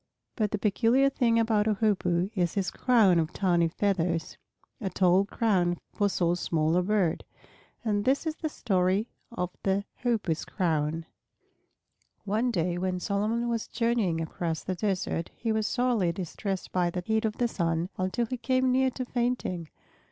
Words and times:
But 0.35 0.49
the 0.49 0.57
peculiar 0.57 1.11
thing 1.11 1.37
about 1.39 1.67
a 1.67 1.75
Hoopoe 1.75 2.31
is 2.33 2.55
his 2.55 2.71
crown 2.71 3.19
of 3.19 3.31
tawny 3.31 3.67
feathers, 3.67 4.35
a 4.81 4.89
tall 4.89 5.25
crown 5.25 5.77
for 5.93 6.09
so 6.09 6.33
small 6.33 6.75
a 6.75 6.81
bird. 6.81 7.23
And 7.85 8.03
this 8.03 8.25
is 8.25 8.37
the 8.37 8.49
story 8.49 9.09
of 9.31 9.51
the 9.61 9.85
Hoopoe's 10.01 10.43
crown. 10.43 11.05
One 12.25 12.49
day 12.49 12.79
when 12.79 12.99
Solomon 12.99 13.47
was 13.47 13.67
journeying 13.67 14.19
across 14.19 14.63
the 14.63 14.73
desert, 14.73 15.29
he 15.35 15.51
was 15.51 15.67
sorely 15.67 16.11
distressed 16.11 16.71
by 16.71 16.89
the 16.89 17.03
heat 17.05 17.23
of 17.23 17.37
the 17.37 17.47
sun, 17.47 17.89
until 17.99 18.25
he 18.25 18.37
came 18.37 18.71
near 18.71 18.89
to 18.89 19.05
fainting. 19.05 19.69